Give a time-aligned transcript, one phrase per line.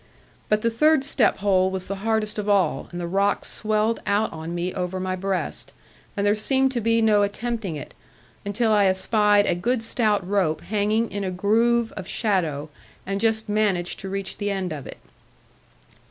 [0.49, 4.33] But the third step hole was the hardest of all, and the rock swelled out
[4.33, 5.73] on me over my breast,
[6.17, 7.93] and there seemed to be no attempting it,
[8.43, 12.71] until I espied a good stout rope hanging in a groove of shadow,
[13.05, 14.97] and just managed to reach the end of it.